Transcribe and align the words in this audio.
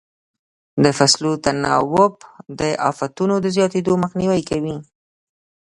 د 0.83 0.85
فصلو 0.97 1.31
تناوب 1.43 2.13
د 2.59 2.61
افتونو 2.89 3.35
د 3.41 3.45
زیاتېدو 3.55 3.93
مخنیوی 4.03 4.41
کوي. 4.49 4.77